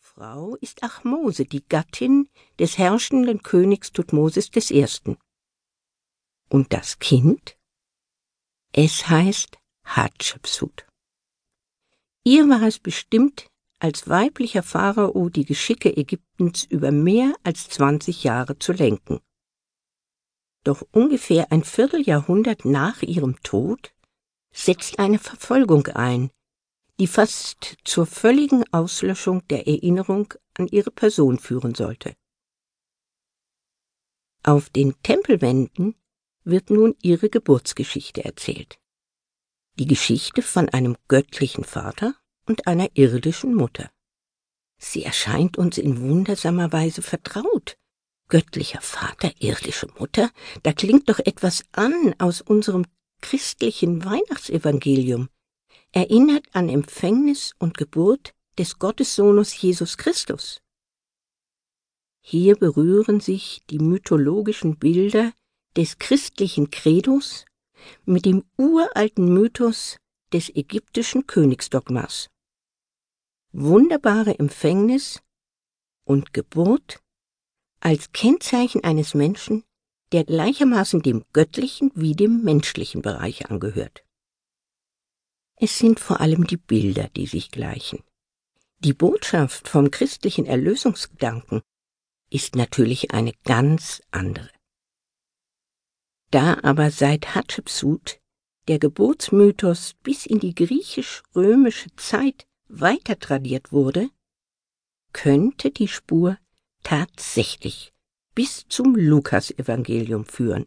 Frau 0.00 0.56
ist 0.56 0.82
Achmose, 0.82 1.44
die 1.44 1.64
Gattin 1.68 2.28
des 2.58 2.78
herrschenden 2.78 3.42
Königs 3.42 3.92
Tutmosis 3.92 4.50
I. 4.70 4.86
Und 6.48 6.72
das 6.72 6.98
Kind? 6.98 7.56
Es 8.72 9.08
heißt 9.08 9.58
Hatschepsut. 9.84 10.86
Ihr 12.24 12.48
war 12.48 12.62
es 12.62 12.78
bestimmt, 12.78 13.48
als 13.78 14.08
weiblicher 14.08 14.62
Pharao 14.62 15.28
die 15.28 15.44
Geschicke 15.44 15.96
Ägyptens 15.96 16.64
über 16.64 16.90
mehr 16.90 17.34
als 17.44 17.68
zwanzig 17.68 18.24
Jahre 18.24 18.58
zu 18.58 18.72
lenken. 18.72 19.20
Doch 20.64 20.82
ungefähr 20.92 21.52
ein 21.52 21.64
Vierteljahrhundert 21.64 22.64
nach 22.64 23.02
ihrem 23.02 23.40
Tod 23.42 23.94
setzt 24.52 24.98
eine 24.98 25.18
Verfolgung 25.18 25.86
ein, 25.86 26.30
die 26.98 27.06
fast 27.06 27.76
zur 27.84 28.06
völligen 28.06 28.64
Auslöschung 28.72 29.46
der 29.48 29.68
Erinnerung 29.68 30.34
an 30.54 30.66
ihre 30.68 30.90
Person 30.90 31.38
führen 31.38 31.74
sollte. 31.74 32.14
Auf 34.42 34.70
den 34.70 35.00
Tempelwänden 35.02 35.94
wird 36.44 36.70
nun 36.70 36.96
ihre 37.02 37.28
Geburtsgeschichte 37.28 38.24
erzählt. 38.24 38.78
Die 39.78 39.86
Geschichte 39.86 40.42
von 40.42 40.68
einem 40.70 40.96
göttlichen 41.06 41.64
Vater 41.64 42.14
und 42.46 42.66
einer 42.66 42.88
irdischen 42.94 43.54
Mutter. 43.54 43.90
Sie 44.78 45.04
erscheint 45.04 45.58
uns 45.58 45.78
in 45.78 46.00
wundersamer 46.00 46.72
Weise 46.72 47.02
vertraut. 47.02 47.76
Göttlicher 48.28 48.80
Vater, 48.80 49.32
irdische 49.38 49.88
Mutter, 49.98 50.30
da 50.62 50.72
klingt 50.72 51.08
doch 51.08 51.18
etwas 51.18 51.64
an 51.72 52.14
aus 52.18 52.40
unserem 52.40 52.86
christlichen 53.20 54.04
Weihnachtsevangelium 54.04 55.28
erinnert 55.92 56.46
an 56.52 56.68
Empfängnis 56.68 57.54
und 57.58 57.76
Geburt 57.76 58.34
des 58.58 58.78
Gottessohnes 58.78 59.60
Jesus 59.60 59.96
Christus. 59.96 60.60
Hier 62.20 62.56
berühren 62.56 63.20
sich 63.20 63.62
die 63.70 63.78
mythologischen 63.78 64.76
Bilder 64.76 65.32
des 65.76 65.98
christlichen 65.98 66.70
Credos 66.70 67.44
mit 68.04 68.24
dem 68.24 68.44
uralten 68.56 69.32
Mythos 69.32 69.96
des 70.32 70.54
ägyptischen 70.54 71.26
Königsdogmas. 71.26 72.28
Wunderbare 73.52 74.38
Empfängnis 74.38 75.22
und 76.04 76.34
Geburt 76.34 77.00
als 77.80 78.12
Kennzeichen 78.12 78.84
eines 78.84 79.14
Menschen, 79.14 79.64
der 80.12 80.24
gleichermaßen 80.24 81.00
dem 81.00 81.24
göttlichen 81.32 81.92
wie 81.94 82.14
dem 82.14 82.42
menschlichen 82.42 83.02
Bereich 83.02 83.50
angehört. 83.50 84.04
Es 85.60 85.78
sind 85.78 85.98
vor 85.98 86.20
allem 86.20 86.46
die 86.46 86.56
Bilder, 86.56 87.08
die 87.16 87.26
sich 87.26 87.50
gleichen. 87.50 88.04
Die 88.78 88.92
Botschaft 88.92 89.66
vom 89.66 89.90
christlichen 89.90 90.46
Erlösungsgedanken 90.46 91.62
ist 92.30 92.54
natürlich 92.54 93.10
eine 93.10 93.32
ganz 93.44 94.00
andere. 94.12 94.50
Da 96.30 96.58
aber 96.62 96.90
seit 96.92 97.34
Hatschepsut 97.34 98.20
der 98.68 98.78
Geburtsmythos 98.78 99.94
bis 100.02 100.26
in 100.26 100.38
die 100.38 100.54
griechisch-römische 100.54 101.88
Zeit 101.96 102.46
weiter 102.68 103.18
tradiert 103.18 103.72
wurde, 103.72 104.10
könnte 105.12 105.70
die 105.70 105.88
Spur 105.88 106.38
tatsächlich 106.84 107.92
bis 108.34 108.68
zum 108.68 108.94
Lukasevangelium 108.94 110.24
führen. 110.24 110.66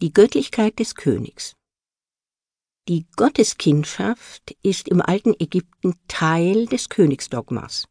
Die 0.00 0.12
Göttlichkeit 0.12 0.78
des 0.78 0.94
Königs 0.94 1.56
die 2.88 3.06
Gotteskindschaft 3.16 4.56
ist 4.62 4.88
im 4.88 5.02
alten 5.02 5.34
Ägypten 5.38 5.94
Teil 6.08 6.66
des 6.66 6.88
Königsdogmas. 6.88 7.86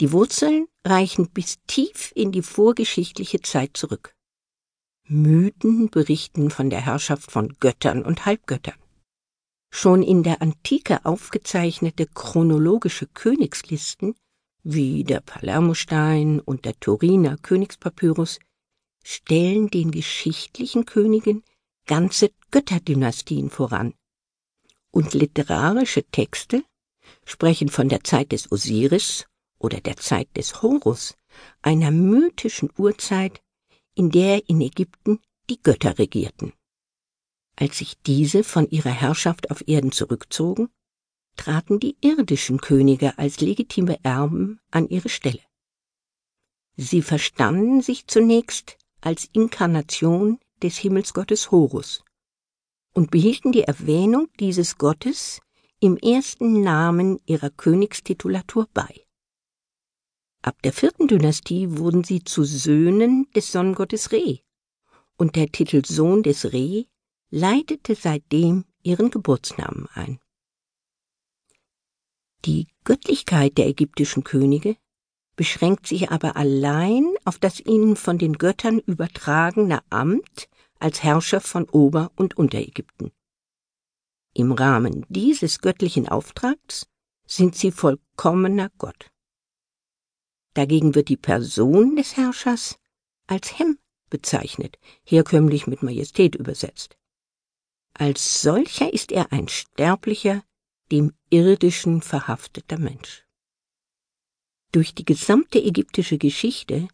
Die 0.00 0.12
Wurzeln 0.12 0.66
reichen 0.86 1.28
bis 1.28 1.58
tief 1.66 2.10
in 2.14 2.32
die 2.32 2.42
vorgeschichtliche 2.42 3.42
Zeit 3.42 3.76
zurück. 3.76 4.14
Mythen 5.06 5.90
berichten 5.90 6.50
von 6.50 6.70
der 6.70 6.80
Herrschaft 6.80 7.30
von 7.30 7.54
Göttern 7.60 8.02
und 8.02 8.24
Halbgöttern. 8.24 8.78
Schon 9.70 10.02
in 10.02 10.22
der 10.22 10.40
Antike 10.40 11.04
aufgezeichnete 11.04 12.06
chronologische 12.06 13.06
Königslisten, 13.06 14.14
wie 14.62 15.04
der 15.04 15.20
Palermostein 15.20 16.40
und 16.40 16.64
der 16.64 16.78
Turiner 16.80 17.36
Königspapyrus, 17.36 18.38
stellen 19.04 19.68
den 19.68 19.90
geschichtlichen 19.90 20.86
Königen 20.86 21.42
ganze 21.86 22.30
Götterdynastien 22.50 23.50
voran. 23.50 23.94
Und 24.90 25.14
literarische 25.14 26.04
Texte 26.04 26.62
sprechen 27.24 27.68
von 27.68 27.88
der 27.88 28.04
Zeit 28.04 28.32
des 28.32 28.50
Osiris 28.52 29.26
oder 29.58 29.80
der 29.80 29.96
Zeit 29.96 30.28
des 30.36 30.62
Horus, 30.62 31.16
einer 31.62 31.90
mythischen 31.90 32.70
Urzeit, 32.76 33.42
in 33.94 34.10
der 34.10 34.48
in 34.48 34.60
Ägypten 34.60 35.20
die 35.48 35.60
Götter 35.62 35.98
regierten. 35.98 36.52
Als 37.56 37.78
sich 37.78 37.98
diese 38.02 38.44
von 38.44 38.68
ihrer 38.70 38.90
Herrschaft 38.90 39.50
auf 39.50 39.66
Erden 39.66 39.92
zurückzogen, 39.92 40.68
traten 41.36 41.80
die 41.80 41.96
irdischen 42.00 42.60
Könige 42.60 43.18
als 43.18 43.40
legitime 43.40 44.02
Erben 44.02 44.60
an 44.70 44.88
ihre 44.88 45.08
Stelle. 45.08 45.40
Sie 46.76 47.02
verstanden 47.02 47.82
sich 47.82 48.06
zunächst 48.06 48.78
als 49.00 49.28
Inkarnation 49.32 50.38
des 50.62 50.78
Himmelsgottes 50.78 51.50
Horus 51.50 52.04
und 52.94 53.10
behielten 53.10 53.52
die 53.52 53.62
Erwähnung 53.62 54.28
dieses 54.38 54.78
Gottes 54.78 55.40
im 55.80 55.96
ersten 55.96 56.60
Namen 56.62 57.18
ihrer 57.26 57.50
Königstitulatur 57.50 58.68
bei. 58.72 59.06
Ab 60.42 60.60
der 60.62 60.72
vierten 60.72 61.08
Dynastie 61.08 61.76
wurden 61.78 62.04
sie 62.04 62.24
zu 62.24 62.44
Söhnen 62.44 63.28
des 63.34 63.52
Sonnengottes 63.52 64.12
Re, 64.12 64.40
und 65.16 65.36
der 65.36 65.48
Titel 65.48 65.84
Sohn 65.84 66.22
des 66.22 66.52
Re 66.52 66.86
leitete 67.30 67.94
seitdem 67.94 68.64
ihren 68.82 69.10
Geburtsnamen 69.10 69.88
ein. 69.94 70.18
Die 72.44 72.66
Göttlichkeit 72.84 73.56
der 73.56 73.68
ägyptischen 73.68 74.24
Könige 74.24 74.76
beschränkt 75.36 75.86
sich 75.86 76.10
aber 76.10 76.36
allein 76.36 77.14
auf 77.24 77.38
das 77.38 77.60
ihnen 77.60 77.94
von 77.96 78.18
den 78.18 78.34
Göttern 78.34 78.80
übertragene 78.80 79.80
Amt 79.90 80.48
als 80.82 81.02
Herrscher 81.02 81.40
von 81.40 81.68
Ober- 81.68 82.10
und 82.16 82.36
Unterägypten. 82.36 83.12
Im 84.34 84.50
Rahmen 84.50 85.06
dieses 85.08 85.60
göttlichen 85.60 86.08
Auftrags 86.08 86.88
sind 87.24 87.54
sie 87.54 87.70
vollkommener 87.70 88.70
Gott. 88.78 89.10
Dagegen 90.54 90.94
wird 90.94 91.08
die 91.08 91.16
Person 91.16 91.94
des 91.94 92.16
Herrschers 92.16 92.78
als 93.28 93.58
Hem 93.58 93.78
bezeichnet, 94.10 94.78
herkömmlich 95.04 95.66
mit 95.66 95.82
Majestät 95.82 96.34
übersetzt. 96.34 96.98
Als 97.94 98.42
solcher 98.42 98.92
ist 98.92 99.12
er 99.12 99.32
ein 99.32 99.48
sterblicher, 99.48 100.42
dem 100.90 101.14
irdischen 101.30 102.02
verhafteter 102.02 102.78
Mensch. 102.78 103.24
Durch 104.72 104.94
die 104.94 105.04
gesamte 105.04 105.62
ägyptische 105.62 106.18
Geschichte 106.18 106.88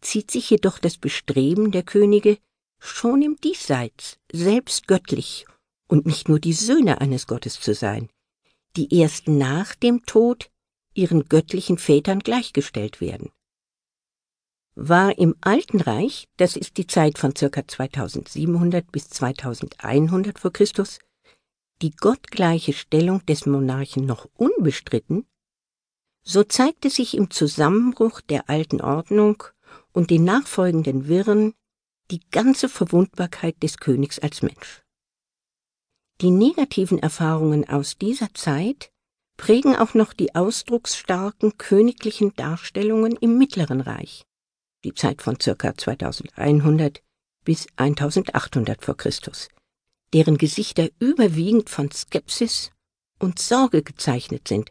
zieht 0.00 0.30
sich 0.30 0.48
jedoch 0.50 0.78
das 0.78 0.96
Bestreben 0.96 1.72
der 1.72 1.82
Könige, 1.82 2.38
schon 2.82 3.22
im 3.22 3.36
Diesseits 3.36 4.18
selbst 4.32 4.88
göttlich 4.88 5.46
und 5.86 6.04
nicht 6.04 6.28
nur 6.28 6.40
die 6.40 6.52
Söhne 6.52 7.00
eines 7.00 7.28
Gottes 7.28 7.60
zu 7.60 7.74
sein, 7.74 8.08
die 8.76 8.92
erst 8.94 9.28
nach 9.28 9.74
dem 9.76 10.04
Tod 10.04 10.50
ihren 10.92 11.26
göttlichen 11.26 11.78
Vätern 11.78 12.18
gleichgestellt 12.18 13.00
werden. 13.00 13.30
War 14.74 15.16
im 15.16 15.36
Alten 15.42 15.80
Reich, 15.80 16.26
das 16.38 16.56
ist 16.56 16.76
die 16.76 16.86
Zeit 16.86 17.18
von 17.18 17.36
circa 17.36 17.66
2700 17.66 18.90
bis 18.90 19.10
2100 19.10 20.38
vor 20.38 20.52
Christus, 20.52 20.98
die 21.82 21.92
gottgleiche 21.92 22.72
Stellung 22.72 23.24
des 23.26 23.46
Monarchen 23.46 24.06
noch 24.06 24.28
unbestritten, 24.34 25.26
so 26.24 26.42
zeigte 26.42 26.90
sich 26.90 27.16
im 27.16 27.30
Zusammenbruch 27.30 28.20
der 28.22 28.48
alten 28.48 28.80
Ordnung 28.80 29.44
und 29.92 30.10
den 30.10 30.24
nachfolgenden 30.24 31.06
Wirren 31.06 31.54
die 32.10 32.20
ganze 32.30 32.68
Verwundbarkeit 32.68 33.62
des 33.62 33.78
Königs 33.78 34.18
als 34.18 34.42
Mensch. 34.42 34.82
Die 36.20 36.30
negativen 36.30 36.98
Erfahrungen 36.98 37.68
aus 37.68 37.98
dieser 37.98 38.32
Zeit 38.34 38.92
prägen 39.36 39.74
auch 39.74 39.94
noch 39.94 40.12
die 40.12 40.34
ausdrucksstarken 40.34 41.58
königlichen 41.58 42.34
Darstellungen 42.36 43.16
im 43.16 43.38
Mittleren 43.38 43.80
Reich, 43.80 44.24
die 44.84 44.94
Zeit 44.94 45.22
von 45.22 45.40
circa 45.40 45.74
2100 45.74 47.02
bis 47.44 47.66
1800 47.76 48.84
vor 48.84 48.96
Christus, 48.96 49.48
deren 50.12 50.38
Gesichter 50.38 50.88
überwiegend 51.00 51.70
von 51.70 51.90
Skepsis 51.90 52.70
und 53.18 53.38
Sorge 53.38 53.82
gezeichnet 53.82 54.46
sind, 54.46 54.70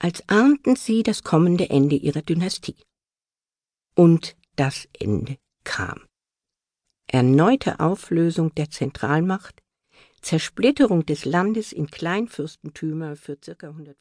als 0.00 0.28
ahnten 0.28 0.74
sie 0.74 1.02
das 1.02 1.22
kommende 1.22 1.70
Ende 1.70 1.94
ihrer 1.94 2.22
Dynastie. 2.22 2.76
Und 3.94 4.36
das 4.56 4.88
Ende 4.98 5.36
kam 5.62 6.00
erneute 7.12 7.80
Auflösung 7.80 8.54
der 8.54 8.70
Zentralmacht, 8.70 9.62
Zersplitterung 10.20 11.04
des 11.06 11.24
Landes 11.24 11.72
in 11.72 11.90
Kleinfürstentümer 11.90 13.16
für 13.16 13.36
ca. 13.36 13.68
150 13.68 14.00